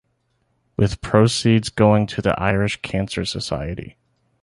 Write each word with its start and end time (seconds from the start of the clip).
With 0.77 0.99
proceeds 1.01 1.69
going 1.69 2.07
to 2.07 2.23
The 2.23 2.31
Irish 2.41 2.81
Cancer 2.81 3.23
Society. 3.23 3.97